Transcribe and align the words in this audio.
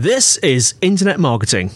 This 0.00 0.36
is 0.36 0.76
Internet 0.80 1.18
Marketing. 1.18 1.72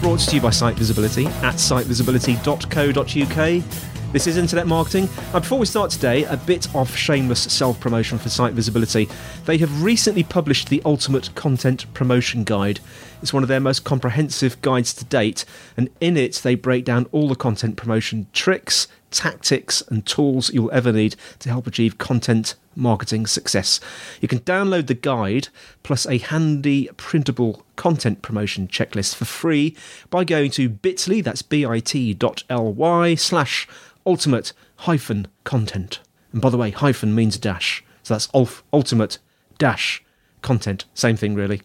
Brought 0.00 0.20
to 0.20 0.36
you 0.36 0.40
by 0.40 0.50
Site 0.50 0.76
Visibility 0.76 1.26
at 1.26 1.56
sitevisibility.co.uk. 1.56 3.91
This 4.12 4.26
is 4.26 4.36
Internet 4.36 4.66
Marketing. 4.66 5.08
And 5.32 5.40
before 5.40 5.58
we 5.58 5.64
start 5.64 5.90
today, 5.90 6.24
a 6.24 6.36
bit 6.36 6.68
of 6.74 6.94
shameless 6.94 7.44
self 7.44 7.80
promotion 7.80 8.18
for 8.18 8.28
Site 8.28 8.52
Visibility. 8.52 9.08
They 9.46 9.56
have 9.56 9.82
recently 9.82 10.22
published 10.22 10.68
the 10.68 10.82
Ultimate 10.84 11.34
Content 11.34 11.92
Promotion 11.94 12.44
Guide. 12.44 12.80
It's 13.22 13.32
one 13.32 13.42
of 13.42 13.48
their 13.48 13.58
most 13.58 13.84
comprehensive 13.84 14.60
guides 14.60 14.92
to 14.94 15.06
date, 15.06 15.46
and 15.78 15.88
in 15.98 16.18
it, 16.18 16.34
they 16.42 16.54
break 16.54 16.84
down 16.84 17.06
all 17.10 17.26
the 17.26 17.34
content 17.34 17.76
promotion 17.76 18.26
tricks, 18.34 18.86
tactics, 19.10 19.82
and 19.88 20.04
tools 20.04 20.52
you'll 20.52 20.70
ever 20.72 20.92
need 20.92 21.16
to 21.38 21.48
help 21.48 21.66
achieve 21.66 21.96
content 21.96 22.54
marketing 22.76 23.26
success. 23.26 23.80
You 24.20 24.28
can 24.28 24.40
download 24.40 24.88
the 24.88 24.94
guide 24.94 25.48
plus 25.82 26.06
a 26.06 26.18
handy 26.18 26.90
printable 26.98 27.64
content 27.76 28.20
promotion 28.20 28.68
checklist 28.68 29.14
for 29.14 29.24
free 29.24 29.74
by 30.10 30.24
going 30.24 30.50
to 30.52 30.68
bit.ly, 30.68 31.22
that's 31.22 31.42
bit.ly 31.42 33.14
slash 33.14 33.68
ultimate 34.06 34.52
hyphen 34.76 35.28
content. 35.44 36.00
And 36.32 36.40
by 36.40 36.50
the 36.50 36.58
way, 36.58 36.70
hyphen 36.70 37.14
means 37.14 37.38
dash. 37.38 37.84
So 38.02 38.14
that's 38.14 38.28
ulf, 38.34 38.64
ultimate 38.72 39.18
dash 39.58 40.04
content. 40.40 40.84
Same 40.94 41.16
thing, 41.16 41.34
really. 41.34 41.62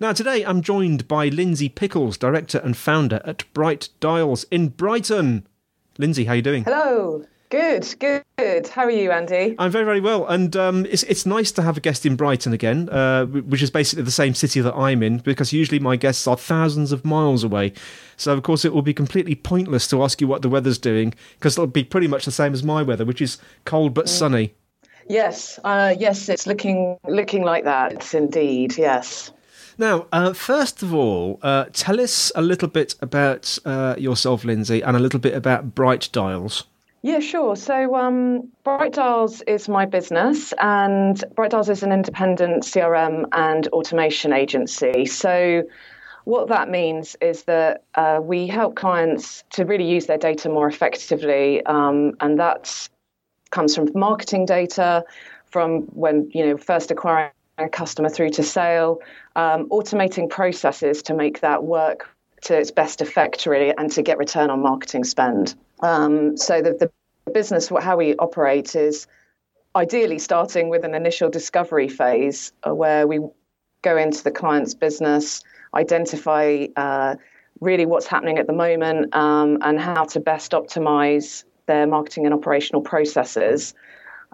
Now, 0.00 0.12
today 0.12 0.44
I'm 0.44 0.62
joined 0.62 1.08
by 1.08 1.28
Lindsey 1.28 1.68
Pickles, 1.68 2.16
director 2.16 2.58
and 2.58 2.76
founder 2.76 3.20
at 3.24 3.52
Bright 3.52 3.88
Dials 4.00 4.44
in 4.44 4.68
Brighton. 4.68 5.46
Lindsey, 5.98 6.24
how 6.24 6.32
are 6.32 6.36
you 6.36 6.42
doing? 6.42 6.64
Hello. 6.64 7.24
Good, 7.48 7.94
good. 8.00 8.66
How 8.66 8.82
are 8.82 8.90
you, 8.90 9.12
Andy? 9.12 9.54
I'm 9.58 9.70
very, 9.70 9.84
very 9.84 10.00
well, 10.00 10.26
and 10.26 10.56
um, 10.56 10.84
it's 10.86 11.04
it's 11.04 11.24
nice 11.24 11.52
to 11.52 11.62
have 11.62 11.76
a 11.76 11.80
guest 11.80 12.04
in 12.04 12.16
Brighton 12.16 12.52
again, 12.52 12.88
uh, 12.88 13.26
which 13.26 13.62
is 13.62 13.70
basically 13.70 14.02
the 14.02 14.10
same 14.10 14.34
city 14.34 14.60
that 14.60 14.74
I'm 14.74 15.00
in, 15.00 15.18
because 15.18 15.52
usually 15.52 15.78
my 15.78 15.94
guests 15.94 16.26
are 16.26 16.36
thousands 16.36 16.90
of 16.90 17.04
miles 17.04 17.44
away. 17.44 17.72
So 18.16 18.32
of 18.32 18.42
course 18.42 18.64
it 18.64 18.74
will 18.74 18.82
be 18.82 18.94
completely 18.94 19.36
pointless 19.36 19.86
to 19.88 20.02
ask 20.02 20.20
you 20.20 20.26
what 20.26 20.42
the 20.42 20.48
weather's 20.48 20.78
doing, 20.78 21.14
because 21.38 21.54
it'll 21.54 21.68
be 21.68 21.84
pretty 21.84 22.08
much 22.08 22.24
the 22.24 22.32
same 22.32 22.52
as 22.52 22.64
my 22.64 22.82
weather, 22.82 23.04
which 23.04 23.22
is 23.22 23.38
cold 23.64 23.94
but 23.94 24.08
sunny. 24.08 24.54
Yes, 25.08 25.60
uh, 25.62 25.94
yes, 25.96 26.28
it's 26.28 26.48
looking 26.48 26.98
looking 27.06 27.44
like 27.44 27.62
that. 27.62 27.92
It's 27.92 28.12
indeed, 28.12 28.76
yes. 28.76 29.30
Now, 29.78 30.06
uh, 30.10 30.32
first 30.32 30.82
of 30.82 30.92
all, 30.92 31.38
uh, 31.42 31.66
tell 31.72 32.00
us 32.00 32.32
a 32.34 32.42
little 32.42 32.68
bit 32.68 32.96
about 33.00 33.56
uh, 33.64 33.94
yourself, 33.98 34.42
Lindsey, 34.42 34.82
and 34.82 34.96
a 34.96 35.00
little 35.00 35.20
bit 35.20 35.34
about 35.34 35.76
Bright 35.76 36.08
Dials. 36.10 36.64
Yeah, 37.06 37.20
sure. 37.20 37.54
So, 37.54 37.94
um, 37.94 38.48
Bright 38.64 38.94
Dials 38.94 39.40
is 39.42 39.68
my 39.68 39.86
business, 39.86 40.52
and 40.58 41.22
Bright 41.36 41.52
Dials 41.52 41.68
is 41.68 41.84
an 41.84 41.92
independent 41.92 42.64
CRM 42.64 43.26
and 43.30 43.68
automation 43.68 44.32
agency. 44.32 45.06
So, 45.06 45.62
what 46.24 46.48
that 46.48 46.68
means 46.68 47.14
is 47.20 47.44
that 47.44 47.84
uh, 47.94 48.18
we 48.20 48.48
help 48.48 48.74
clients 48.74 49.44
to 49.50 49.64
really 49.64 49.88
use 49.88 50.06
their 50.06 50.18
data 50.18 50.48
more 50.48 50.66
effectively, 50.66 51.64
um, 51.66 52.16
and 52.18 52.40
that 52.40 52.88
comes 53.50 53.76
from 53.76 53.88
marketing 53.94 54.44
data, 54.44 55.04
from 55.44 55.82
when 55.94 56.28
you 56.34 56.44
know 56.44 56.56
first 56.56 56.90
acquiring 56.90 57.30
a 57.58 57.68
customer 57.68 58.08
through 58.08 58.30
to 58.30 58.42
sale, 58.42 58.98
um, 59.36 59.68
automating 59.68 60.28
processes 60.28 61.02
to 61.02 61.14
make 61.14 61.38
that 61.38 61.62
work 61.62 62.10
to 62.42 62.58
its 62.58 62.72
best 62.72 63.00
effect, 63.00 63.46
really, 63.46 63.72
and 63.78 63.92
to 63.92 64.02
get 64.02 64.18
return 64.18 64.50
on 64.50 64.60
marketing 64.60 65.04
spend. 65.04 65.54
Um, 65.80 66.36
so 66.36 66.62
the, 66.62 66.72
the 67.26 67.32
business, 67.32 67.68
how 67.68 67.96
we 67.96 68.16
operate 68.16 68.74
is 68.74 69.06
ideally 69.74 70.18
starting 70.18 70.68
with 70.68 70.84
an 70.84 70.94
initial 70.94 71.28
discovery 71.28 71.88
phase 71.88 72.52
uh, 72.66 72.74
where 72.74 73.06
we 73.06 73.20
go 73.82 73.96
into 73.96 74.24
the 74.24 74.30
client's 74.30 74.74
business, 74.74 75.42
identify 75.74 76.66
uh, 76.76 77.16
really 77.60 77.86
what's 77.86 78.06
happening 78.06 78.38
at 78.38 78.46
the 78.46 78.52
moment 78.52 79.14
um, 79.14 79.58
and 79.60 79.78
how 79.78 80.04
to 80.04 80.20
best 80.20 80.52
optimize 80.52 81.44
their 81.66 81.86
marketing 81.86 82.24
and 82.24 82.34
operational 82.34 82.82
processes. 82.82 83.74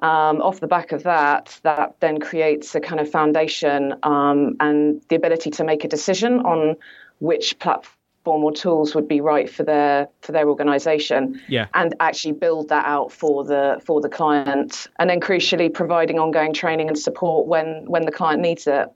Um, 0.00 0.40
off 0.40 0.58
the 0.58 0.66
back 0.66 0.92
of 0.92 1.04
that, 1.04 1.60
that 1.62 1.96
then 2.00 2.18
creates 2.18 2.74
a 2.74 2.80
kind 2.80 3.00
of 3.00 3.08
foundation 3.10 3.94
um, 4.02 4.56
and 4.58 5.00
the 5.08 5.16
ability 5.16 5.50
to 5.50 5.64
make 5.64 5.84
a 5.84 5.88
decision 5.88 6.40
on 6.40 6.76
which 7.20 7.58
platform 7.58 7.94
or 8.24 8.52
tools 8.52 8.94
would 8.94 9.08
be 9.08 9.20
right 9.20 9.50
for 9.50 9.62
their 9.64 10.08
for 10.20 10.32
their 10.32 10.48
organization 10.48 11.40
Yeah. 11.48 11.66
and 11.74 11.94
actually 12.00 12.32
build 12.32 12.68
that 12.68 12.86
out 12.86 13.12
for 13.12 13.44
the 13.44 13.80
for 13.84 14.00
the 14.00 14.08
client 14.08 14.86
and 14.98 15.10
then 15.10 15.20
crucially 15.20 15.72
providing 15.72 16.18
ongoing 16.18 16.52
training 16.52 16.88
and 16.88 16.98
support 16.98 17.46
when 17.46 17.84
when 17.86 18.02
the 18.06 18.12
client 18.12 18.40
needs 18.40 18.66
it 18.66 18.88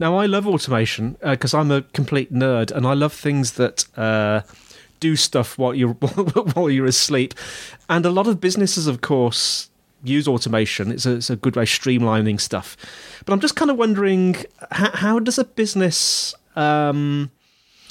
Now, 0.00 0.16
I 0.16 0.26
love 0.26 0.46
automation 0.46 1.16
because 1.20 1.52
I'm 1.54 1.70
a 1.72 1.82
complete 1.92 2.32
nerd, 2.32 2.70
and 2.70 2.86
I 2.86 2.94
love 2.94 3.12
things 3.12 3.52
that 3.54 3.84
uh, 3.96 4.42
do 5.00 5.16
stuff 5.16 5.58
while 5.58 5.74
you're 5.74 5.94
while 6.54 6.70
you're 6.70 6.86
asleep. 6.86 7.34
And 7.88 8.06
a 8.06 8.10
lot 8.10 8.26
of 8.28 8.40
businesses, 8.40 8.86
of 8.86 9.00
course, 9.00 9.70
use 10.04 10.28
automation. 10.28 10.92
It's 10.92 11.04
a, 11.06 11.16
it's 11.16 11.30
a 11.30 11.36
good 11.36 11.56
way 11.56 11.62
of 11.64 11.68
streamlining 11.68 12.40
stuff. 12.40 12.76
But 13.24 13.32
I'm 13.32 13.40
just 13.40 13.56
kind 13.56 13.70
of 13.72 13.76
wondering 13.76 14.36
how, 14.70 14.90
how 14.94 15.18
does 15.18 15.38
a 15.38 15.44
business 15.44 16.32
um, 16.54 17.30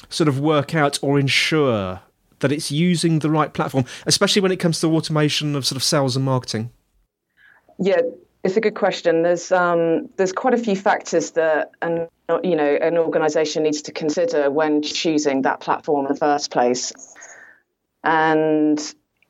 sort 0.08 0.28
of 0.28 0.40
work 0.40 0.74
out 0.74 0.98
or 1.02 1.18
ensure 1.18 2.00
that 2.40 2.52
it's 2.52 2.70
using 2.70 3.18
the 3.18 3.30
right 3.30 3.52
platform, 3.52 3.84
especially 4.06 4.42
when 4.42 4.52
it 4.52 4.58
comes 4.58 4.80
to 4.80 4.86
automation 4.94 5.56
of 5.56 5.66
sort 5.66 5.76
of 5.76 5.82
sales 5.82 6.16
and 6.16 6.24
marketing? 6.24 6.70
Yeah, 7.78 8.00
it's 8.44 8.56
a 8.56 8.60
good 8.60 8.74
question. 8.74 9.22
There's 9.22 9.52
um, 9.52 10.08
there's 10.16 10.32
quite 10.32 10.54
a 10.54 10.58
few 10.58 10.76
factors 10.76 11.32
that 11.32 11.70
an 11.82 12.08
you 12.42 12.56
know 12.56 12.76
an 12.80 12.98
organisation 12.98 13.62
needs 13.62 13.82
to 13.82 13.92
consider 13.92 14.50
when 14.50 14.82
choosing 14.82 15.42
that 15.42 15.60
platform 15.60 16.06
in 16.06 16.12
the 16.12 16.18
first 16.18 16.50
place. 16.50 16.92
And 18.04 18.80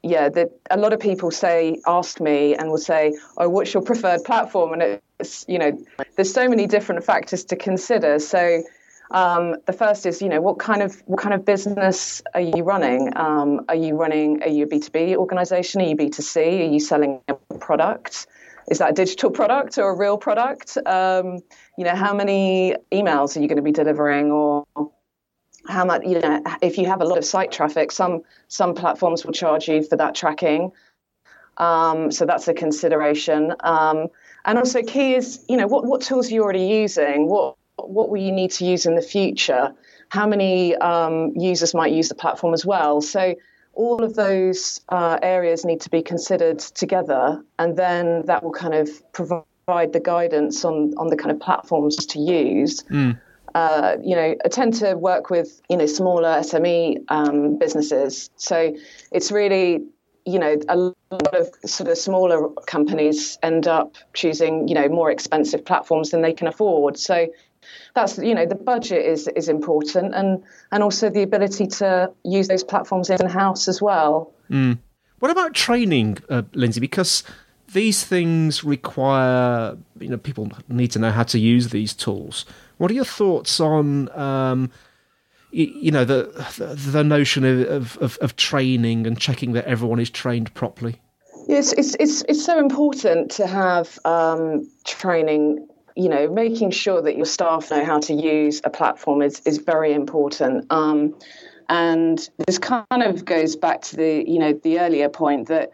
yeah, 0.02 0.28
the, 0.28 0.50
a 0.70 0.76
lot 0.76 0.92
of 0.92 1.00
people 1.00 1.30
say 1.30 1.80
ask 1.86 2.20
me 2.20 2.54
and 2.54 2.70
will 2.70 2.78
say, 2.78 3.18
"Oh, 3.36 3.48
what's 3.48 3.72
your 3.72 3.82
preferred 3.82 4.24
platform?" 4.24 4.72
And 4.72 5.00
it's 5.18 5.44
you 5.48 5.58
know, 5.58 5.78
there's 6.16 6.32
so 6.32 6.48
many 6.48 6.66
different 6.66 7.04
factors 7.04 7.44
to 7.46 7.56
consider. 7.56 8.18
So. 8.18 8.62
Um, 9.10 9.56
the 9.66 9.72
first 9.72 10.04
is, 10.06 10.20
you 10.20 10.28
know, 10.28 10.40
what 10.40 10.58
kind 10.58 10.82
of 10.82 11.02
what 11.06 11.18
kind 11.18 11.34
of 11.34 11.44
business 11.44 12.22
are 12.34 12.40
you 12.40 12.62
running? 12.62 13.10
Um, 13.16 13.64
are 13.68 13.74
you 13.74 13.96
running? 13.96 14.42
Are 14.42 14.48
you 14.48 14.64
a 14.64 14.66
B 14.66 14.80
two 14.80 14.90
B 14.90 15.16
organization? 15.16 15.80
Are 15.80 15.86
you 15.86 15.96
B 15.96 16.10
two 16.10 16.22
C? 16.22 16.40
Are 16.62 16.70
you 16.70 16.80
selling 16.80 17.20
a 17.28 17.34
product? 17.58 18.26
Is 18.70 18.78
that 18.78 18.90
a 18.90 18.92
digital 18.92 19.30
product 19.30 19.78
or 19.78 19.88
a 19.90 19.96
real 19.96 20.18
product? 20.18 20.76
Um, 20.84 21.38
you 21.78 21.84
know, 21.84 21.94
how 21.94 22.12
many 22.12 22.74
emails 22.92 23.34
are 23.34 23.40
you 23.40 23.48
going 23.48 23.56
to 23.56 23.62
be 23.62 23.72
delivering, 23.72 24.30
or 24.30 24.66
how 25.66 25.86
much? 25.86 26.02
You 26.04 26.20
know, 26.20 26.42
if 26.60 26.76
you 26.76 26.86
have 26.86 27.00
a 27.00 27.06
lot 27.06 27.16
of 27.16 27.24
site 27.24 27.50
traffic, 27.50 27.90
some 27.92 28.22
some 28.48 28.74
platforms 28.74 29.24
will 29.24 29.32
charge 29.32 29.68
you 29.68 29.82
for 29.82 29.96
that 29.96 30.14
tracking. 30.14 30.72
Um, 31.56 32.12
so 32.12 32.26
that's 32.26 32.46
a 32.46 32.54
consideration. 32.54 33.54
Um, 33.60 34.08
and 34.44 34.58
also, 34.58 34.82
key 34.82 35.14
is, 35.14 35.44
you 35.48 35.56
know, 35.56 35.66
what 35.66 35.86
what 35.86 36.02
tools 36.02 36.30
are 36.30 36.34
you 36.34 36.42
already 36.42 36.66
using? 36.66 37.26
What 37.26 37.56
what 37.84 38.10
will 38.10 38.20
you 38.20 38.32
need 38.32 38.50
to 38.52 38.64
use 38.64 38.86
in 38.86 38.94
the 38.94 39.02
future? 39.02 39.72
How 40.10 40.26
many 40.26 40.74
um, 40.76 41.32
users 41.36 41.74
might 41.74 41.92
use 41.92 42.08
the 42.08 42.14
platform 42.14 42.54
as 42.54 42.64
well? 42.64 43.00
So 43.00 43.34
all 43.74 44.02
of 44.02 44.14
those 44.14 44.80
uh, 44.88 45.18
areas 45.22 45.64
need 45.64 45.80
to 45.82 45.90
be 45.90 46.02
considered 46.02 46.58
together, 46.58 47.42
and 47.58 47.76
then 47.76 48.26
that 48.26 48.42
will 48.42 48.52
kind 48.52 48.74
of 48.74 48.88
provide 49.12 49.44
the 49.92 50.00
guidance 50.02 50.64
on 50.64 50.94
on 50.96 51.08
the 51.08 51.16
kind 51.16 51.30
of 51.30 51.40
platforms 51.40 51.96
to 52.06 52.18
use. 52.18 52.84
Uh, 53.54 53.96
you 54.02 54.14
know, 54.14 54.34
I 54.44 54.48
tend 54.48 54.74
to 54.74 54.94
work 54.94 55.30
with 55.30 55.60
you 55.68 55.76
know 55.76 55.86
smaller 55.86 56.40
SME 56.40 57.04
um, 57.08 57.58
businesses, 57.58 58.30
so 58.36 58.74
it's 59.12 59.30
really 59.30 59.84
you 60.26 60.38
know 60.38 60.56
a 60.68 60.76
lot 60.76 61.34
of 61.34 61.48
sort 61.64 61.88
of 61.88 61.96
smaller 61.96 62.48
companies 62.66 63.38
end 63.42 63.66
up 63.66 63.94
choosing 64.12 64.68
you 64.68 64.74
know 64.74 64.88
more 64.88 65.10
expensive 65.10 65.64
platforms 65.64 66.10
than 66.10 66.22
they 66.22 66.32
can 66.32 66.46
afford. 66.46 66.98
So 66.98 67.28
that's 67.94 68.18
you 68.18 68.34
know 68.34 68.46
the 68.46 68.54
budget 68.54 69.04
is 69.04 69.28
is 69.28 69.48
important 69.48 70.14
and 70.14 70.42
and 70.72 70.82
also 70.82 71.10
the 71.10 71.22
ability 71.22 71.66
to 71.66 72.12
use 72.24 72.48
those 72.48 72.64
platforms 72.64 73.10
in 73.10 73.26
house 73.26 73.68
as 73.68 73.80
well. 73.82 74.32
What 75.18 75.30
about 75.30 75.54
training, 75.54 76.18
uh, 76.28 76.42
Lindsey? 76.52 76.80
Because 76.80 77.24
these 77.72 78.04
things 78.04 78.62
require, 78.62 79.76
you 79.98 80.08
know, 80.08 80.16
people 80.16 80.50
need 80.68 80.92
to 80.92 80.98
know 80.98 81.10
how 81.10 81.24
to 81.24 81.38
use 81.38 81.70
these 81.70 81.92
tools. 81.92 82.44
What 82.78 82.90
are 82.90 82.94
your 82.94 83.04
thoughts 83.04 83.58
on, 83.58 84.08
um, 84.18 84.70
you, 85.50 85.66
you 85.66 85.90
know, 85.90 86.04
the, 86.04 86.30
the 86.56 86.74
the 86.74 87.04
notion 87.04 87.44
of, 87.44 87.96
of 87.98 88.16
of 88.18 88.36
training 88.36 89.06
and 89.06 89.18
checking 89.18 89.52
that 89.52 89.64
everyone 89.64 89.98
is 89.98 90.10
trained 90.10 90.54
properly? 90.54 91.00
Yes, 91.48 91.72
it's 91.72 91.96
it's 91.98 92.22
it's 92.28 92.44
so 92.44 92.58
important 92.58 93.30
to 93.32 93.46
have 93.46 93.98
um, 94.04 94.70
training. 94.84 95.66
You 96.02 96.08
know, 96.08 96.24
making 96.44 96.70
sure 96.82 97.00
that 97.06 97.14
your 97.16 97.26
staff 97.36 97.70
know 97.72 97.84
how 97.90 97.98
to 98.08 98.14
use 98.14 98.56
a 98.64 98.70
platform 98.70 99.18
is 99.28 99.34
is 99.50 99.58
very 99.72 99.92
important. 100.02 100.56
Um, 100.70 100.98
And 101.68 102.18
this 102.46 102.58
kind 102.58 103.02
of 103.10 103.14
goes 103.24 103.56
back 103.56 103.78
to 103.88 103.96
the, 103.96 104.12
you 104.32 104.38
know, 104.42 104.52
the 104.66 104.80
earlier 104.84 105.10
point 105.10 105.48
that 105.48 105.70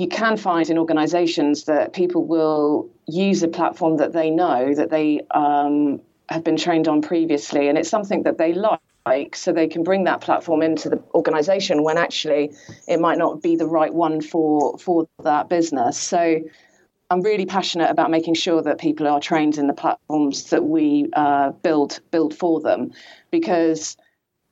you 0.00 0.08
can 0.08 0.36
find 0.36 0.70
in 0.70 0.78
organizations 0.78 1.64
that 1.64 1.92
people 1.92 2.22
will 2.24 2.88
use 3.06 3.42
a 3.42 3.48
platform 3.48 3.98
that 3.98 4.12
they 4.12 4.30
know 4.30 4.74
that 4.80 4.88
they 4.90 5.20
um, 5.32 6.00
have 6.28 6.42
been 6.48 6.56
trained 6.56 6.88
on 6.88 7.02
previously, 7.02 7.68
and 7.68 7.76
it's 7.78 7.90
something 7.90 8.22
that 8.22 8.38
they 8.38 8.52
like, 8.54 9.36
so 9.36 9.52
they 9.52 9.68
can 9.68 9.82
bring 9.82 10.04
that 10.04 10.20
platform 10.20 10.62
into 10.62 10.88
the 10.88 10.98
organization 11.12 11.82
when 11.82 11.98
actually 11.98 12.44
it 12.86 13.00
might 13.00 13.18
not 13.18 13.42
be 13.42 13.56
the 13.56 13.66
right 13.66 13.92
one 13.92 14.20
for 14.22 14.78
for 14.78 15.08
that 15.22 15.48
business. 15.48 15.98
So 15.98 16.40
I'm 17.10 17.22
really 17.22 17.46
passionate 17.46 17.90
about 17.90 18.10
making 18.10 18.34
sure 18.34 18.62
that 18.62 18.78
people 18.78 19.08
are 19.08 19.20
trained 19.20 19.58
in 19.58 19.66
the 19.66 19.72
platforms 19.72 20.50
that 20.50 20.64
we 20.64 21.08
uh, 21.12 21.50
build 21.50 22.00
build 22.10 22.34
for 22.34 22.60
them, 22.60 22.92
because 23.30 23.96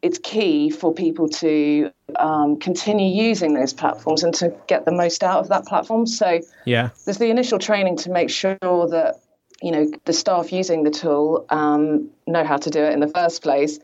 it's 0.03 0.19
key 0.19 0.71
for 0.71 0.93
people 0.93 1.29
to 1.29 1.91
um, 2.17 2.59
continue 2.59 3.09
using 3.25 3.55
those 3.55 3.73
platforms 3.73 4.23
and 4.23 4.35
to 4.35 4.55
get 4.67 4.85
the 4.85 4.93
most 4.93 5.23
out 5.23 5.41
of 5.41 5.49
that 5.49 5.67
platform. 5.67 6.07
So 6.07 6.41
yeah, 6.65 6.91
there's 7.05 7.19
the 7.19 7.31
initial 7.31 7.59
training 7.59 7.97
to 7.99 8.11
make 8.11 8.31
sure 8.31 8.59
that 8.61 9.21
you 9.63 9.71
know 9.71 9.91
the 10.05 10.13
staff 10.13 10.53
using 10.53 10.83
the 10.83 10.91
tool 10.91 11.47
um, 11.51 12.11
know 12.27 12.45
how 12.45 12.57
to 12.57 12.71
do 12.71 12.83
it 12.83 12.93
in 12.93 13.01
the 13.01 13.09
first 13.09 13.43
place. 13.43 13.79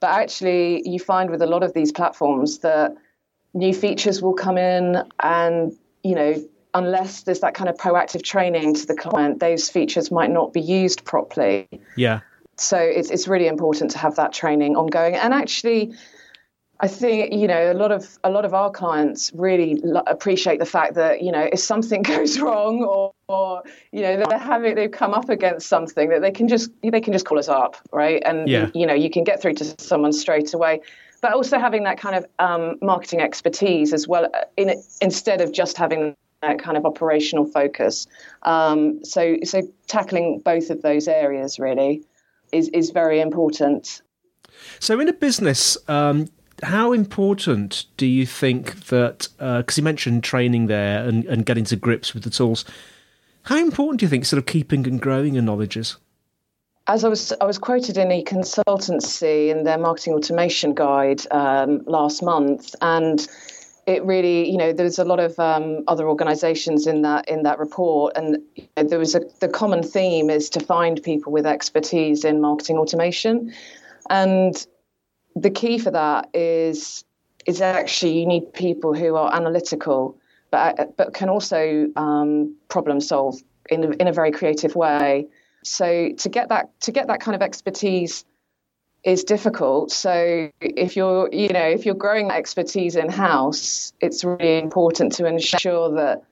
But 0.00 0.10
actually, 0.10 0.88
you 0.88 0.98
find 0.98 1.30
with 1.30 1.42
a 1.42 1.46
lot 1.46 1.62
of 1.62 1.74
these 1.74 1.92
platforms 1.92 2.58
that 2.60 2.94
new 3.54 3.74
features 3.74 4.20
will 4.20 4.34
come 4.34 4.58
in, 4.58 5.04
and 5.22 5.76
you 6.02 6.14
know 6.16 6.42
unless 6.74 7.22
there's 7.22 7.40
that 7.40 7.54
kind 7.54 7.68
of 7.68 7.76
proactive 7.76 8.22
training 8.22 8.74
to 8.74 8.86
the 8.86 8.94
client, 8.94 9.40
those 9.40 9.68
features 9.68 10.10
might 10.10 10.30
not 10.30 10.52
be 10.52 10.60
used 10.60 11.04
properly. 11.04 11.68
Yeah. 11.96 12.20
So 12.56 12.76
it's 12.76 13.10
it's 13.10 13.26
really 13.26 13.46
important 13.46 13.92
to 13.92 13.98
have 13.98 14.16
that 14.16 14.32
training 14.32 14.76
ongoing. 14.76 15.14
And 15.14 15.32
actually, 15.32 15.94
I 16.78 16.88
think 16.88 17.32
you 17.32 17.46
know 17.46 17.72
a 17.72 17.74
lot 17.74 17.92
of 17.92 18.18
a 18.24 18.30
lot 18.30 18.44
of 18.44 18.54
our 18.54 18.70
clients 18.70 19.30
really 19.34 19.76
lo- 19.82 20.02
appreciate 20.06 20.58
the 20.58 20.66
fact 20.66 20.94
that 20.94 21.22
you 21.22 21.30
know 21.30 21.48
if 21.52 21.60
something 21.60 22.02
goes 22.14 22.38
wrong 22.40 22.82
or, 22.82 23.12
or 23.28 23.62
you 23.92 24.02
know 24.02 24.16
they're 24.16 24.38
having 24.38 24.74
they've 24.74 24.90
come 24.90 25.12
up 25.12 25.28
against 25.28 25.68
something 25.68 26.08
that 26.08 26.22
they 26.22 26.30
can 26.30 26.48
just 26.48 26.70
they 26.82 27.00
can 27.00 27.12
just 27.12 27.26
call 27.26 27.38
us 27.38 27.48
up 27.48 27.76
right 27.92 28.22
and 28.24 28.48
yeah. 28.48 28.70
you 28.74 28.86
know 28.86 28.94
you 28.94 29.10
can 29.10 29.24
get 29.24 29.42
through 29.42 29.54
to 29.54 29.74
someone 29.78 30.12
straight 30.12 30.54
away 30.54 30.80
but 31.20 31.32
also 31.34 31.58
having 31.58 31.84
that 31.84 31.98
kind 31.98 32.16
of 32.16 32.26
um, 32.38 32.76
marketing 32.80 33.20
expertise 33.20 33.92
as 33.92 34.08
well 34.08 34.24
uh, 34.24 34.44
in 34.56 34.82
instead 35.02 35.42
of 35.42 35.52
just 35.52 35.76
having 35.76 36.16
that 36.42 36.58
kind 36.58 36.76
of 36.76 36.86
operational 36.86 37.44
focus 37.44 38.06
um, 38.42 39.04
so 39.04 39.36
so 39.44 39.62
tackling 39.86 40.40
both 40.44 40.70
of 40.70 40.82
those 40.82 41.08
areas 41.08 41.58
really 41.58 42.02
is, 42.52 42.68
is 42.68 42.90
very 42.90 43.20
important. 43.20 44.02
So, 44.78 45.00
in 45.00 45.08
a 45.08 45.12
business, 45.12 45.76
um, 45.88 46.28
how 46.62 46.92
important 46.92 47.86
do 47.96 48.06
you 48.06 48.26
think 48.26 48.86
that, 48.86 49.28
because 49.38 49.78
uh, 49.78 49.80
you 49.80 49.82
mentioned 49.82 50.24
training 50.24 50.66
there 50.66 51.06
and, 51.06 51.24
and 51.24 51.46
getting 51.46 51.64
to 51.64 51.76
grips 51.76 52.12
with 52.12 52.24
the 52.24 52.30
tools, 52.30 52.64
how 53.44 53.56
important 53.56 54.00
do 54.00 54.06
you 54.06 54.10
think 54.10 54.26
sort 54.26 54.38
of 54.38 54.46
keeping 54.46 54.86
and 54.86 55.00
growing 55.00 55.34
your 55.34 55.42
knowledge 55.42 55.76
is? 55.76 55.96
As 56.86 57.04
I 57.04 57.08
was, 57.08 57.32
I 57.40 57.44
was 57.44 57.58
quoted 57.58 57.96
in 57.96 58.10
a 58.10 58.24
consultancy 58.24 59.48
in 59.48 59.64
their 59.64 59.78
marketing 59.78 60.14
automation 60.14 60.74
guide 60.74 61.22
um, 61.30 61.82
last 61.86 62.22
month, 62.22 62.74
and 62.80 63.26
it 63.90 64.04
really, 64.04 64.48
you 64.48 64.56
know, 64.56 64.72
there's 64.72 65.00
a 65.00 65.04
lot 65.04 65.18
of 65.18 65.38
um, 65.40 65.82
other 65.88 66.08
organisations 66.08 66.86
in 66.86 67.02
that 67.02 67.28
in 67.28 67.42
that 67.42 67.58
report, 67.58 68.16
and 68.16 68.38
you 68.54 68.68
know, 68.76 68.84
there 68.84 68.98
was 69.00 69.16
a 69.16 69.22
the 69.40 69.48
common 69.48 69.82
theme 69.82 70.30
is 70.30 70.48
to 70.50 70.60
find 70.60 71.02
people 71.02 71.32
with 71.32 71.44
expertise 71.44 72.24
in 72.24 72.40
marketing 72.40 72.78
automation, 72.78 73.52
and 74.08 74.66
the 75.34 75.50
key 75.50 75.78
for 75.78 75.90
that 75.90 76.28
is 76.32 77.04
is 77.46 77.60
actually 77.60 78.20
you 78.20 78.26
need 78.26 78.52
people 78.52 78.94
who 78.94 79.16
are 79.16 79.34
analytical, 79.34 80.16
but 80.52 80.96
but 80.96 81.12
can 81.12 81.28
also 81.28 81.88
um, 81.96 82.54
problem 82.68 83.00
solve 83.00 83.40
in 83.70 83.92
in 83.94 84.06
a 84.06 84.12
very 84.12 84.30
creative 84.30 84.76
way. 84.76 85.26
So 85.64 86.12
to 86.16 86.28
get 86.28 86.48
that 86.50 86.80
to 86.82 86.92
get 86.92 87.08
that 87.08 87.20
kind 87.20 87.34
of 87.34 87.42
expertise 87.42 88.24
is 89.04 89.24
difficult. 89.24 89.90
So 89.90 90.50
if 90.60 90.96
you're, 90.96 91.28
you 91.32 91.48
know, 91.48 91.66
if 91.66 91.86
you're 91.86 91.94
growing 91.94 92.30
expertise 92.30 92.96
in 92.96 93.08
house, 93.08 93.92
it's 94.00 94.24
really 94.24 94.58
important 94.58 95.12
to 95.12 95.26
ensure 95.26 95.94
that 95.94 96.22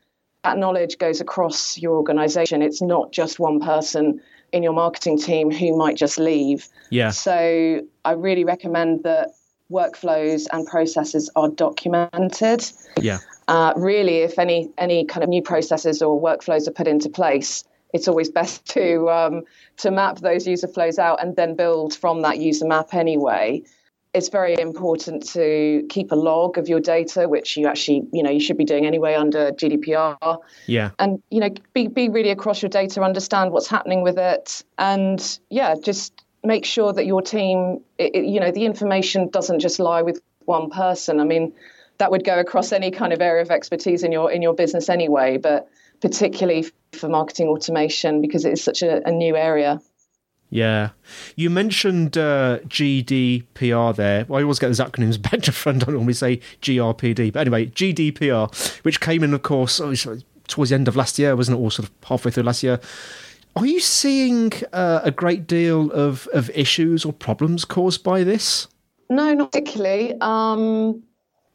that 0.45 0.59
knowledge 0.59 0.99
goes 0.99 1.21
across 1.21 1.79
your 1.79 1.97
organization. 1.97 2.63
It's 2.63 2.83
not 2.83 3.13
just 3.13 3.41
one 3.41 3.61
person 3.61 4.21
in 4.53 4.63
your 4.63 4.73
marketing 4.73 5.19
team 5.19 5.51
who 5.51 5.77
might 5.77 5.97
just 5.97 6.19
leave. 6.19 6.69
Yeah. 6.91 7.11
So 7.11 7.83
I 8.05 8.13
really 8.13 8.45
recommend 8.45 9.03
that 9.05 9.31
workflows 9.71 10.47
and 10.53 10.67
processes 10.67 11.31
are 11.37 11.49
documented. 11.49 12.65
Yeah. 13.01 13.19
Uh, 13.49 13.73
really, 13.77 14.19
if 14.19 14.39
any 14.39 14.71
any 14.79 15.05
kind 15.05 15.23
of 15.23 15.31
new 15.31 15.43
processes 15.43 16.03
or 16.03 16.21
workflows 16.21 16.69
are 16.69 16.73
put 16.73 16.87
into 16.87 17.09
place, 17.09 17.65
it's 17.93 18.09
always 18.09 18.31
best 18.31 18.67
to 18.75 19.09
um, 19.11 19.43
to 19.79 19.91
map 19.91 20.19
those 20.19 20.47
user 20.47 20.69
flows 20.69 20.99
out 20.99 21.23
and 21.23 21.37
then 21.37 21.57
build 21.57 21.95
from 21.95 22.23
that 22.23 22.39
user 22.39 22.67
map 22.67 22.95
anyway. 22.95 23.63
It's 24.15 24.31
very 24.31 24.59
important 24.59 25.29
to 25.31 25.87
keep 25.91 26.11
a 26.13 26.17
log 26.17 26.57
of 26.57 26.67
your 26.67 26.81
data, 26.81 27.29
which 27.29 27.59
you 27.59 27.69
actually, 27.69 28.09
you 28.11 28.23
know, 28.23 28.31
you 28.31 28.41
should 28.41 28.57
be 28.57 28.65
doing 28.65 28.87
anyway 28.87 29.15
under 29.15 29.53
GDPR. 29.53 30.39
Yeah. 30.67 30.91
And 30.99 31.23
you 31.31 31.41
know, 31.41 31.51
be 31.75 31.89
be 31.89 32.09
really 32.09 32.31
across 32.31 32.63
your 32.63 32.71
data, 32.71 33.03
understand 33.03 33.53
what's 33.53 33.69
happening 33.69 34.03
with 34.03 34.19
it, 34.19 34.65
and 34.79 35.39
yeah, 35.51 35.75
just 35.83 36.25
make 36.45 36.65
sure 36.65 36.93
that 36.93 37.05
your 37.05 37.21
team, 37.21 37.81
it, 37.99 38.25
you 38.25 38.41
know, 38.41 38.51
the 38.51 38.65
information 38.65 39.29
doesn't 39.29 39.61
just 39.61 39.79
lie 39.79 40.03
with 40.03 40.21
one 40.47 40.71
person. 40.71 41.21
I 41.21 41.25
mean, 41.25 41.53
that 41.99 42.11
would 42.11 42.25
go 42.25 42.39
across 42.39 42.73
any 42.73 42.91
kind 42.91 43.13
of 43.13 43.21
area 43.21 43.43
of 43.43 43.51
expertise 43.51 44.03
in 44.03 44.13
your 44.13 44.31
in 44.31 44.41
your 44.41 44.55
business 44.55 44.89
anyway, 44.89 45.37
but 45.37 45.69
particularly 46.01 46.67
for 46.93 47.09
marketing 47.09 47.49
automation 47.49 48.21
because 48.21 48.45
it 48.45 48.53
is 48.53 48.63
such 48.63 48.83
a, 48.83 49.07
a 49.07 49.11
new 49.11 49.37
area. 49.37 49.81
Yeah. 50.51 50.91
You 51.37 51.51
mentioned 51.51 52.17
uh, 52.17 52.61
GDPR 52.67 53.95
there. 53.95 54.25
Well, 54.27 54.41
I 54.41 54.43
always 54.43 54.59
get 54.59 54.69
those 54.69 54.81
acronyms 54.81 55.21
back 55.21 55.43
to 55.43 55.53
front 55.53 55.87
on 55.87 55.97
when 55.97 56.07
we 56.07 56.15
say 56.15 56.41
GRPD. 56.63 57.33
But 57.33 57.41
anyway, 57.41 57.67
GDPR, 57.67 58.83
which 58.83 59.01
came 59.01 59.23
in, 59.23 59.35
of 59.35 59.43
course, 59.43 59.81
oh, 59.81 59.95
towards 60.47 60.71
the 60.71 60.75
end 60.75 60.89
of 60.89 60.97
last 60.97 61.19
year, 61.19 61.37
wasn't 61.37 61.59
it? 61.59 61.63
Or 61.63 61.71
sort 61.71 61.89
of 61.89 61.95
halfway 62.05 62.31
through 62.31 62.45
last 62.45 62.63
year. 62.63 62.81
Are 63.57 63.67
you 63.67 63.81
seeing 63.81 64.53
uh, 64.73 65.01
a 65.03 65.11
great 65.11 65.47
deal 65.47 65.91
of, 65.93 66.29
of 66.33 66.49
issues 66.51 67.05
or 67.05 67.13
problems 67.13 67.65
caused 67.65 68.03
by 68.03 68.25
this? 68.25 68.69
No, 69.11 69.35
not 69.35 69.53
particularly. 69.53 70.15
Um, 70.21 71.03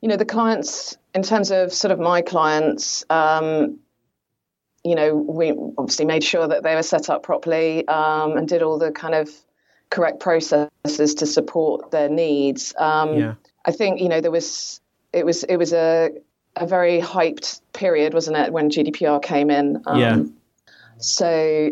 you 0.01 0.09
know, 0.09 0.17
the 0.17 0.25
clients, 0.25 0.97
in 1.15 1.23
terms 1.23 1.49
of 1.49 1.71
sort 1.71 1.91
of 1.91 1.99
my 1.99 2.21
clients, 2.21 3.05
um, 3.09 3.79
you 4.83 4.95
know, 4.95 5.15
we 5.15 5.51
obviously 5.77 6.05
made 6.05 6.23
sure 6.23 6.47
that 6.47 6.63
they 6.63 6.75
were 6.75 6.83
set 6.83 7.09
up 7.09 7.23
properly 7.23 7.87
um, 7.87 8.37
and 8.37 8.47
did 8.47 8.61
all 8.61 8.77
the 8.77 8.91
kind 8.91 9.15
of 9.15 9.29
correct 9.89 10.19
processes 10.19 11.15
to 11.15 11.25
support 11.25 11.91
their 11.91 12.09
needs. 12.09 12.73
Um, 12.77 13.17
yeah. 13.17 13.33
I 13.65 13.71
think 13.71 14.01
you 14.01 14.09
know 14.09 14.19
there 14.19 14.31
was 14.31 14.81
it 15.13 15.25
was 15.25 15.43
it 15.43 15.57
was 15.57 15.71
a 15.71 16.11
a 16.55 16.67
very 16.67 16.99
hyped 16.99 17.61
period, 17.73 18.13
wasn't 18.13 18.37
it, 18.37 18.51
when 18.51 18.69
GDPR 18.69 19.21
came 19.21 19.49
in? 19.49 19.81
Um, 19.85 19.99
yeah. 19.99 20.23
So 20.97 21.71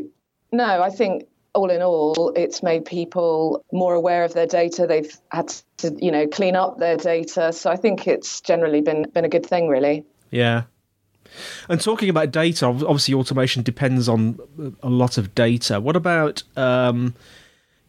no, 0.51 0.81
I 0.81 0.89
think 0.89 1.27
all 1.53 1.69
in 1.69 1.81
all, 1.81 2.31
it's 2.35 2.63
made 2.63 2.85
people 2.85 3.63
more 3.71 3.93
aware 3.93 4.23
of 4.23 4.33
their 4.33 4.47
data. 4.47 4.87
They've 4.87 5.13
had 5.31 5.53
to, 5.77 5.95
you 5.99 6.11
know, 6.11 6.27
clean 6.27 6.55
up 6.55 6.79
their 6.79 6.97
data. 6.97 7.51
So 7.51 7.69
I 7.69 7.75
think 7.75 8.07
it's 8.07 8.41
generally 8.41 8.81
been 8.81 9.09
been 9.13 9.25
a 9.25 9.29
good 9.29 9.45
thing, 9.45 9.67
really. 9.67 10.05
Yeah. 10.29 10.63
And 11.69 11.79
talking 11.81 12.09
about 12.09 12.31
data, 12.31 12.65
obviously 12.65 13.13
automation 13.13 13.63
depends 13.63 14.09
on 14.09 14.39
a 14.81 14.89
lot 14.89 15.17
of 15.17 15.35
data. 15.35 15.79
What 15.79 15.95
about 15.95 16.43
um, 16.55 17.13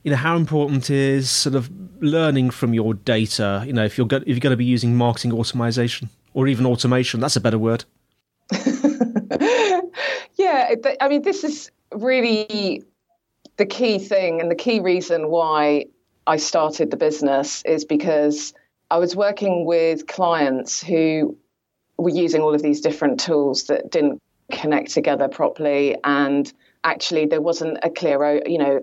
you 0.02 0.10
know 0.10 0.16
how 0.16 0.36
important 0.36 0.90
is 0.90 1.30
sort 1.30 1.54
of 1.54 1.70
learning 2.00 2.50
from 2.50 2.74
your 2.74 2.94
data? 2.94 3.62
You 3.66 3.72
know, 3.72 3.84
if 3.84 3.96
you're 3.96 4.06
go- 4.06 4.16
if 4.16 4.28
you're 4.28 4.40
going 4.40 4.52
to 4.52 4.56
be 4.56 4.64
using 4.64 4.96
marketing 4.96 5.32
automation 5.32 6.08
or 6.34 6.48
even 6.48 6.66
automation, 6.66 7.20
that's 7.20 7.36
a 7.36 7.40
better 7.40 7.58
word. 7.58 7.84
yeah, 10.36 10.74
I 11.00 11.08
mean, 11.08 11.22
this 11.22 11.44
is 11.44 11.70
really 11.94 12.82
the 13.56 13.66
key 13.66 13.98
thing 13.98 14.40
and 14.40 14.50
the 14.50 14.56
key 14.56 14.80
reason 14.80 15.28
why 15.28 15.86
I 16.26 16.36
started 16.36 16.90
the 16.90 16.96
business 16.96 17.62
is 17.64 17.84
because 17.84 18.54
I 18.90 18.98
was 18.98 19.16
working 19.16 19.64
with 19.64 20.06
clients 20.06 20.82
who 20.82 21.36
were 22.02 22.10
using 22.10 22.40
all 22.40 22.54
of 22.54 22.62
these 22.62 22.80
different 22.80 23.20
tools 23.20 23.64
that 23.64 23.90
didn't 23.90 24.20
connect 24.50 24.90
together 24.90 25.28
properly 25.28 25.96
and 26.04 26.52
actually 26.84 27.26
there 27.26 27.40
wasn't 27.40 27.78
a 27.82 27.90
clear 27.90 28.42
you 28.46 28.58
know 28.58 28.80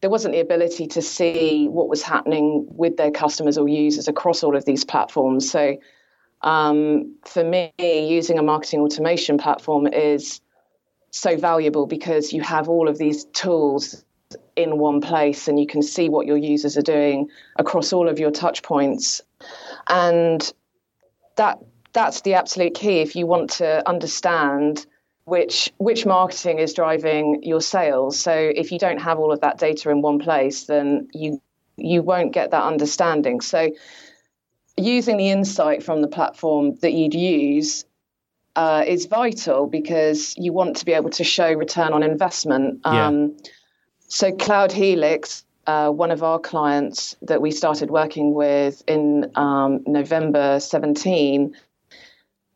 there 0.00 0.10
wasn't 0.10 0.32
the 0.32 0.40
ability 0.40 0.86
to 0.86 1.02
see 1.02 1.66
what 1.68 1.88
was 1.88 2.02
happening 2.02 2.66
with 2.70 2.96
their 2.96 3.10
customers 3.10 3.58
or 3.58 3.68
users 3.68 4.08
across 4.08 4.42
all 4.42 4.56
of 4.56 4.64
these 4.64 4.84
platforms 4.84 5.50
so 5.50 5.76
um, 6.42 7.16
for 7.26 7.44
me 7.44 7.72
using 7.78 8.38
a 8.38 8.42
marketing 8.42 8.80
automation 8.80 9.36
platform 9.36 9.86
is 9.86 10.40
so 11.10 11.36
valuable 11.36 11.86
because 11.86 12.32
you 12.32 12.40
have 12.40 12.68
all 12.68 12.88
of 12.88 12.98
these 12.98 13.24
tools 13.26 14.04
in 14.56 14.78
one 14.78 15.00
place 15.00 15.48
and 15.48 15.58
you 15.58 15.66
can 15.66 15.82
see 15.82 16.08
what 16.08 16.26
your 16.26 16.36
users 16.36 16.76
are 16.76 16.82
doing 16.82 17.28
across 17.56 17.92
all 17.92 18.08
of 18.08 18.18
your 18.18 18.30
touch 18.30 18.62
points. 18.62 19.20
And 19.88 20.52
that 21.36 21.58
that's 21.92 22.20
the 22.22 22.34
absolute 22.34 22.74
key 22.74 23.00
if 23.00 23.16
you 23.16 23.26
want 23.26 23.50
to 23.50 23.88
understand 23.88 24.86
which 25.24 25.72
which 25.78 26.06
marketing 26.06 26.58
is 26.58 26.74
driving 26.74 27.42
your 27.42 27.60
sales. 27.60 28.18
So 28.18 28.32
if 28.32 28.72
you 28.72 28.78
don't 28.78 29.00
have 29.00 29.18
all 29.18 29.32
of 29.32 29.40
that 29.40 29.58
data 29.58 29.90
in 29.90 30.02
one 30.02 30.18
place, 30.18 30.64
then 30.64 31.08
you 31.12 31.40
you 31.76 32.02
won't 32.02 32.32
get 32.32 32.50
that 32.50 32.62
understanding. 32.62 33.40
So 33.40 33.70
using 34.76 35.16
the 35.16 35.30
insight 35.30 35.82
from 35.82 36.02
the 36.02 36.08
platform 36.08 36.76
that 36.76 36.92
you'd 36.92 37.14
use 37.14 37.84
uh, 38.56 38.84
is 38.86 39.06
vital 39.06 39.66
because 39.66 40.34
you 40.36 40.52
want 40.52 40.76
to 40.76 40.84
be 40.84 40.92
able 40.92 41.10
to 41.10 41.24
show 41.24 41.52
return 41.52 41.92
on 41.92 42.02
investment. 42.02 42.80
Um, 42.84 43.20
yeah. 43.20 43.50
So 44.08 44.32
Cloud 44.32 44.72
Helix, 44.72 45.44
uh, 45.66 45.90
one 45.90 46.10
of 46.10 46.22
our 46.22 46.38
clients 46.38 47.14
that 47.22 47.40
we 47.40 47.52
started 47.52 47.90
working 47.90 48.34
with 48.34 48.82
in 48.88 49.30
um, 49.36 49.82
November 49.86 50.58
17, 50.58 51.54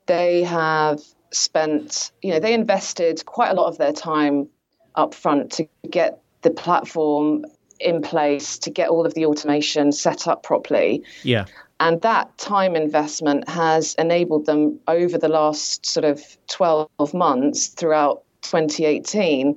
they 0.06 0.42
have 0.42 1.00
spent, 1.32 2.12
you 2.22 2.30
know, 2.30 2.40
they 2.40 2.54
invested 2.54 3.24
quite 3.26 3.50
a 3.50 3.54
lot 3.54 3.66
of 3.66 3.78
their 3.78 3.92
time 3.92 4.48
up 4.94 5.14
front 5.14 5.52
to 5.52 5.68
get 5.90 6.20
the 6.42 6.50
platform 6.50 7.44
in 7.80 8.00
place, 8.02 8.58
to 8.58 8.70
get 8.70 8.88
all 8.88 9.04
of 9.04 9.14
the 9.14 9.26
automation 9.26 9.92
set 9.92 10.28
up 10.28 10.42
properly. 10.42 11.02
Yeah. 11.22 11.46
And 11.80 12.00
that 12.02 12.36
time 12.38 12.76
investment 12.76 13.48
has 13.48 13.94
enabled 13.98 14.46
them 14.46 14.78
over 14.86 15.18
the 15.18 15.28
last 15.28 15.84
sort 15.84 16.04
of 16.04 16.22
12 16.48 16.88
months 17.12 17.68
throughout 17.68 18.22
2018 18.42 19.56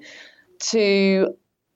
to 0.60 1.36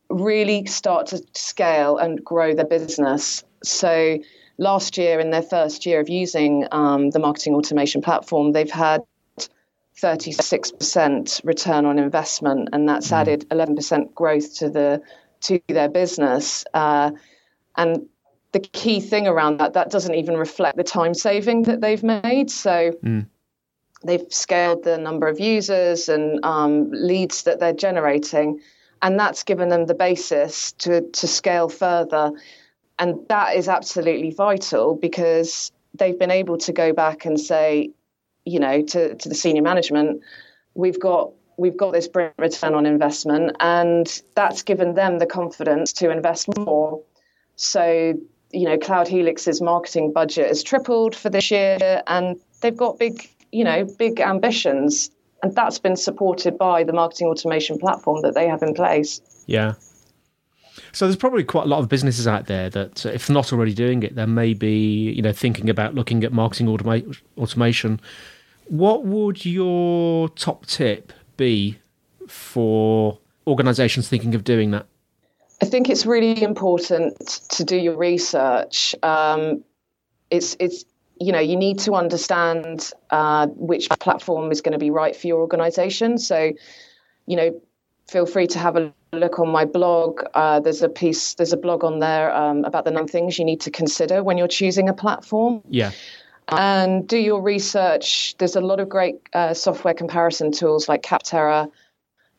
really 0.10 0.66
start 0.66 1.08
to 1.08 1.24
scale 1.34 1.98
and 1.98 2.24
grow 2.24 2.54
their 2.54 2.66
business. 2.66 3.44
So 3.64 4.18
last 4.62 4.96
year, 4.98 5.20
in 5.20 5.32
their 5.32 5.42
first 5.42 5.88
year 5.88 6.00
of 6.00 6.08
using 6.08 6.68
um, 6.72 7.10
the 7.10 7.20
marketing 7.20 7.56
automation 7.56 8.02
platform, 8.02 8.52
they've 8.52 8.72
had 8.72 9.02
36% 10.00 11.44
return 11.44 11.86
on 11.86 11.98
investment, 11.98 12.70
and 12.72 12.88
that's 12.88 13.10
mm. 13.10 13.18
added 13.18 13.50
11% 13.50 14.14
growth 14.14 14.56
to 14.60 14.70
the 14.70 15.02
to 15.42 15.60
their 15.68 15.90
business. 15.90 16.64
Uh, 16.76 17.10
and 17.76 18.08
the 18.52 18.60
key 18.60 19.00
thing 19.00 19.28
around 19.28 19.58
that 19.58 19.74
that 19.74 19.90
doesn't 19.90 20.14
even 20.14 20.38
reflect 20.38 20.78
the 20.78 20.84
time 20.84 21.16
saving 21.16 21.64
that 21.64 21.82
they've 21.82 22.04
made. 22.04 22.50
So. 22.50 22.94
Mm. 23.04 23.28
They've 24.04 24.26
scaled 24.30 24.84
the 24.84 24.98
number 24.98 25.28
of 25.28 25.40
users 25.40 26.10
and 26.10 26.44
um, 26.44 26.90
leads 26.90 27.44
that 27.44 27.60
they're 27.60 27.72
generating, 27.72 28.60
and 29.04 29.20
that's 29.20 29.44
given 29.44 29.70
them 29.70 29.86
the 29.86 29.94
basis 29.94 30.72
to 30.80 31.02
to 31.02 31.28
scale 31.28 31.70
further. 31.70 32.32
And 33.02 33.28
that 33.30 33.56
is 33.56 33.68
absolutely 33.68 34.30
vital 34.30 34.96
because 34.96 35.72
they've 35.96 36.18
been 36.18 36.30
able 36.30 36.60
to 36.60 36.72
go 36.72 36.94
back 36.94 37.26
and 37.26 37.40
say, 37.40 37.90
you 38.46 38.60
know, 38.60 38.84
to, 38.84 39.16
to 39.16 39.28
the 39.28 39.34
senior 39.34 39.64
management, 39.64 40.22
we've 40.76 41.00
got 41.00 41.32
we've 41.58 41.76
got 41.76 41.94
this 41.94 42.08
return 42.38 42.76
on 42.76 42.86
investment, 42.86 43.56
and 43.60 44.22
that's 44.36 44.62
given 44.62 44.94
them 44.94 45.18
the 45.18 45.26
confidence 45.26 45.94
to 45.94 46.12
invest 46.12 46.48
more. 46.56 47.02
So, 47.56 48.14
you 48.52 48.70
know, 48.70 48.78
Cloud 48.78 49.08
Helix's 49.08 49.62
marketing 49.62 50.14
budget 50.14 50.48
has 50.48 50.62
tripled 50.62 51.16
for 51.16 51.32
this 51.32 51.50
year, 51.50 52.04
and 52.06 52.40
they've 52.62 52.78
got 52.78 53.00
big, 53.00 53.28
you 53.52 53.64
know, 53.64 53.84
big 53.98 54.20
ambitions, 54.20 55.10
and 55.42 55.56
that's 55.56 55.80
been 55.80 55.96
supported 55.96 56.56
by 56.56 56.84
the 56.84 56.94
marketing 56.94 57.28
automation 57.28 57.80
platform 57.80 58.22
that 58.22 58.36
they 58.36 58.48
have 58.48 58.62
in 58.62 58.76
place. 58.76 59.22
Yeah. 59.48 59.74
So 60.94 61.06
there's 61.06 61.16
probably 61.16 61.44
quite 61.44 61.66
a 61.66 61.68
lot 61.68 61.80
of 61.80 61.90
businesses 61.90 62.28
out 62.28 62.48
there 62.48 62.70
that, 62.70 63.06
if 63.06 63.30
not 63.30 63.54
already 63.54 63.74
doing 63.74 64.04
it, 64.04 64.16
they 64.16 64.26
may 64.26 64.54
be, 64.54 65.12
you 65.12 65.22
know, 65.22 65.32
thinking 65.32 65.70
about 65.70 65.96
looking 65.96 66.24
at 66.24 66.34
marketing 66.34 66.68
automa- 66.68 67.18
automation. 67.38 68.00
What 68.68 69.06
would 69.06 69.46
your 69.46 70.30
top 70.30 70.66
tip 70.66 71.14
be 71.38 71.80
for 72.28 73.20
organisations 73.48 74.10
thinking 74.10 74.36
of 74.36 74.44
doing 74.44 74.72
that? 74.72 74.86
I 75.62 75.66
think 75.66 75.90
it's 75.90 76.06
really 76.06 76.42
important 76.42 77.20
to 77.52 77.64
do 77.64 77.76
your 77.76 77.96
research. 77.96 78.96
Um, 79.04 79.64
it's 80.30 80.56
it's 80.60 80.86
you 81.20 81.32
know 81.32 81.40
you 81.40 81.56
need 81.56 81.80
to 81.80 81.94
understand 81.94 82.92
uh, 83.12 83.48
which 83.48 83.88
platform 83.90 84.52
is 84.52 84.62
going 84.62 84.72
to 84.74 84.80
be 84.80 84.90
right 84.90 85.16
for 85.16 85.28
your 85.28 85.40
organisation. 85.40 86.18
So, 86.18 86.52
you 87.28 87.38
know, 87.38 87.62
feel 88.08 88.26
free 88.26 88.48
to 88.48 88.60
have 88.60 88.76
a 88.76 88.94
look 89.14 89.40
on 89.40 89.50
my 89.50 89.66
blog. 89.66 90.22
Uh, 90.34 90.60
there's 90.60 90.82
a 90.82 90.90
piece, 90.90 91.34
there's 91.34 91.54
a 91.54 91.58
blog 91.58 91.84
on 91.84 92.00
there 92.00 92.34
um, 92.34 92.64
about 92.64 92.86
the 92.86 92.92
nine 92.92 93.08
things 93.08 93.38
you 93.38 93.46
need 93.46 93.62
to 93.62 93.72
consider 93.72 94.24
when 94.24 94.38
you're 94.38 94.48
choosing 94.48 94.88
a 94.88 94.94
platform. 94.94 95.62
Yeah. 95.70 95.92
And 96.48 97.08
do 97.08 97.18
your 97.18 97.42
research. 97.42 98.36
There's 98.38 98.56
a 98.56 98.62
lot 98.62 98.80
of 98.80 98.90
great 98.90 99.16
uh, 99.34 99.54
software 99.54 99.94
comparison 99.94 100.52
tools 100.52 100.90
like 100.90 101.02
Capterra, 101.02 101.70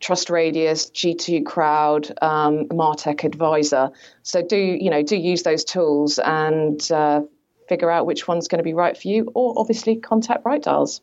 TrustRadius, 0.00 0.90
G2 0.92 1.46
Crowd, 1.46 2.12
um, 2.20 2.66
Martech 2.68 3.24
Advisor. 3.24 3.90
So 4.22 4.42
do 4.42 4.56
you 4.56 4.90
know 4.90 5.02
do 5.02 5.16
use 5.16 5.44
those 5.44 5.64
tools 5.64 6.18
and 6.18 6.90
uh, 6.90 7.22
figure 7.68 7.90
out 7.90 8.04
which 8.04 8.28
one's 8.28 8.48
going 8.48 8.58
to 8.58 8.64
be 8.64 8.74
right 8.74 8.98
for 8.98 9.08
you, 9.08 9.30
or 9.34 9.54
obviously 9.56 9.96
contact 9.96 10.42
Bright 10.42 10.62
Dials. 10.62 11.00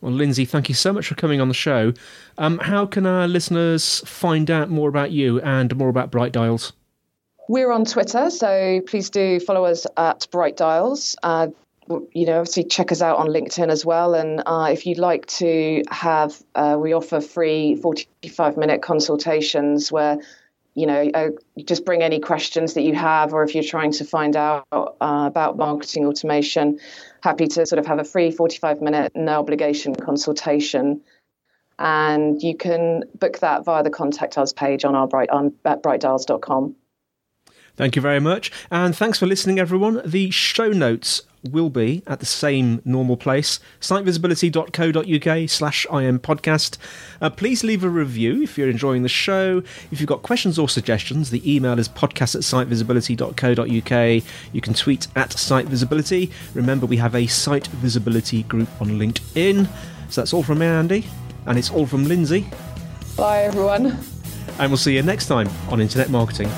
Well, 0.00 0.12
Lindsey, 0.12 0.44
thank 0.44 0.68
you 0.68 0.74
so 0.74 0.92
much 0.92 1.08
for 1.08 1.14
coming 1.16 1.40
on 1.40 1.48
the 1.48 1.54
show. 1.54 1.92
Um, 2.36 2.58
how 2.58 2.86
can 2.86 3.04
our 3.04 3.26
listeners 3.26 4.00
find 4.06 4.50
out 4.50 4.70
more 4.70 4.88
about 4.88 5.10
you 5.10 5.40
and 5.40 5.74
more 5.76 5.88
about 5.88 6.10
Bright 6.10 6.32
Dials? 6.32 6.72
We're 7.48 7.72
on 7.72 7.84
Twitter, 7.84 8.30
so 8.30 8.80
please 8.86 9.10
do 9.10 9.40
follow 9.40 9.64
us 9.64 9.86
at 9.96 10.28
Bright 10.30 10.56
Dials. 10.56 11.16
Uh, 11.22 11.48
you 12.12 12.26
know, 12.26 12.40
obviously 12.40 12.64
check 12.64 12.92
us 12.92 13.00
out 13.00 13.16
on 13.16 13.28
LinkedIn 13.28 13.70
as 13.70 13.84
well. 13.84 14.14
And 14.14 14.42
uh, 14.46 14.68
if 14.70 14.86
you'd 14.86 14.98
like 14.98 15.26
to 15.26 15.82
have, 15.90 16.40
uh, 16.54 16.76
we 16.78 16.92
offer 16.92 17.20
free 17.20 17.76
45 17.76 18.56
minute 18.56 18.82
consultations 18.82 19.90
where, 19.90 20.18
you 20.74 20.86
know, 20.86 21.10
uh, 21.14 21.30
just 21.64 21.84
bring 21.84 22.02
any 22.02 22.20
questions 22.20 22.74
that 22.74 22.82
you 22.82 22.94
have, 22.94 23.32
or 23.32 23.42
if 23.42 23.54
you're 23.54 23.64
trying 23.64 23.92
to 23.92 24.04
find 24.04 24.36
out 24.36 24.66
uh, 24.72 24.86
about 25.00 25.56
marketing 25.56 26.06
automation, 26.06 26.78
happy 27.22 27.46
to 27.46 27.66
sort 27.66 27.78
of 27.78 27.86
have 27.86 27.98
a 27.98 28.04
free 28.04 28.30
45 28.30 28.80
minute, 28.80 29.12
no 29.14 29.38
obligation 29.40 29.94
consultation. 29.94 31.00
And 31.78 32.42
you 32.42 32.56
can 32.56 33.04
book 33.14 33.38
that 33.38 33.64
via 33.64 33.82
the 33.82 33.90
contact 33.90 34.36
us 34.36 34.52
page 34.52 34.84
on 34.84 34.94
our 34.94 35.06
bright 35.06 35.30
on 35.30 35.54
at 35.64 35.82
brightdials.com. 35.82 36.74
Thank 37.76 37.94
you 37.94 38.02
very 38.02 38.18
much. 38.18 38.50
And 38.72 38.96
thanks 38.96 39.20
for 39.20 39.26
listening, 39.26 39.60
everyone. 39.60 40.02
The 40.04 40.30
show 40.30 40.70
notes 40.70 41.22
will 41.50 41.70
be 41.70 42.02
at 42.06 42.20
the 42.20 42.26
same 42.26 42.80
normal 42.84 43.16
place 43.16 43.60
sitevisibility.co.uk 43.80 45.48
slash 45.50 45.86
im 45.86 46.18
podcast. 46.18 46.78
Uh, 47.20 47.30
please 47.30 47.64
leave 47.64 47.84
a 47.84 47.88
review 47.88 48.42
if 48.42 48.58
you're 48.58 48.68
enjoying 48.68 49.02
the 49.02 49.08
show. 49.08 49.62
If 49.90 50.00
you've 50.00 50.08
got 50.08 50.22
questions 50.22 50.58
or 50.58 50.68
suggestions 50.68 51.30
the 51.30 51.42
email 51.56 51.78
is 51.78 51.88
podcast 51.88 52.34
at 52.34 52.42
sitevisibility.co.uk 52.42 54.24
you 54.52 54.60
can 54.60 54.74
tweet 54.74 55.06
at 55.16 55.30
sitevisibility. 55.30 56.32
Remember 56.54 56.86
we 56.86 56.96
have 56.96 57.14
a 57.14 57.26
site 57.26 57.66
visibility 57.68 58.42
group 58.44 58.68
on 58.80 58.90
linkedin. 58.98 59.68
So 60.10 60.20
that's 60.20 60.32
all 60.32 60.42
from 60.42 60.58
me 60.58 60.66
andy 60.66 61.06
and 61.46 61.58
it's 61.58 61.70
all 61.70 61.86
from 61.86 62.04
lindsey. 62.04 62.46
Bye 63.16 63.42
everyone. 63.42 63.98
And 64.58 64.70
we'll 64.70 64.76
see 64.76 64.96
you 64.96 65.02
next 65.02 65.26
time 65.26 65.48
on 65.70 65.80
internet 65.80 66.10
marketing 66.10 66.50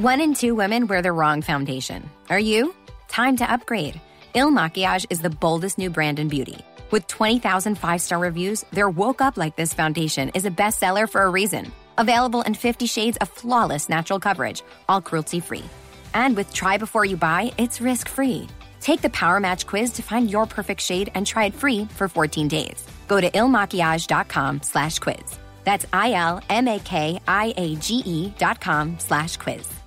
One 0.00 0.22
in 0.22 0.32
two 0.32 0.54
women 0.54 0.86
wear 0.86 1.02
the 1.02 1.12
wrong 1.12 1.42
foundation. 1.42 2.08
Are 2.30 2.40
you? 2.40 2.74
Time 3.08 3.36
to 3.36 3.44
upgrade. 3.52 4.00
Il 4.32 4.50
Makiage 4.50 5.04
is 5.10 5.20
the 5.20 5.28
boldest 5.28 5.76
new 5.76 5.90
brand 5.90 6.18
in 6.18 6.28
beauty. 6.28 6.56
With 6.90 7.06
20,000 7.06 7.76
five 7.76 8.00
star 8.00 8.18
reviews, 8.18 8.64
their 8.72 8.88
Woke 8.88 9.20
Up 9.20 9.36
Like 9.36 9.56
This 9.56 9.74
foundation 9.74 10.30
is 10.30 10.46
a 10.46 10.50
bestseller 10.50 11.06
for 11.06 11.22
a 11.22 11.28
reason. 11.28 11.70
Available 11.98 12.40
in 12.46 12.54
50 12.54 12.86
shades 12.86 13.18
of 13.18 13.28
flawless 13.28 13.90
natural 13.90 14.18
coverage, 14.18 14.62
all 14.88 15.02
cruelty 15.02 15.38
free. 15.38 15.68
And 16.14 16.34
with 16.34 16.50
Try 16.54 16.78
Before 16.78 17.04
You 17.04 17.18
Buy, 17.18 17.52
it's 17.58 17.82
risk 17.82 18.08
free. 18.08 18.48
Take 18.80 19.02
the 19.02 19.10
Power 19.10 19.38
Match 19.38 19.66
quiz 19.66 19.90
to 19.90 20.02
find 20.02 20.30
your 20.30 20.46
perfect 20.46 20.80
shade 20.80 21.10
and 21.14 21.26
try 21.26 21.44
it 21.44 21.54
free 21.54 21.84
for 21.98 22.08
14 22.08 22.48
days. 22.48 22.86
Go 23.06 23.20
to 23.20 23.28
ilmakiage.com 23.28 24.62
slash 24.62 24.98
quiz. 24.98 25.38
That's 25.64 25.84
I 25.92 26.12
L 26.14 26.40
M 26.48 26.68
A 26.68 26.78
K 26.78 27.20
I 27.28 27.52
A 27.58 27.76
G 27.76 27.96
E 28.06 28.32
dot 28.38 28.62
com 28.62 28.98
slash 28.98 29.36
quiz. 29.36 29.79